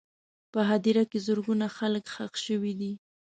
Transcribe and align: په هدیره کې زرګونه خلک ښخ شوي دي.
په 0.51 0.59
هدیره 0.69 1.03
کې 1.11 1.19
زرګونه 1.27 1.65
خلک 1.77 2.03
ښخ 2.13 2.33
شوي 2.45 2.73
دي. 2.79 2.91